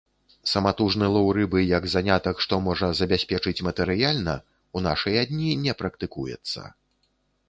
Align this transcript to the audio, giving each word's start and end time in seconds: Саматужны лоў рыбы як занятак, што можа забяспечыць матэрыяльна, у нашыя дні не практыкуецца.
Саматужны 0.51 1.07
лоў 1.15 1.27
рыбы 1.37 1.59
як 1.77 1.83
занятак, 1.95 2.35
што 2.45 2.59
можа 2.67 2.89
забяспечыць 2.99 3.63
матэрыяльна, 3.67 4.35
у 4.79 4.83
нашыя 4.87 5.21
дні 5.33 5.51
не 5.67 5.73
практыкуецца. 5.83 6.61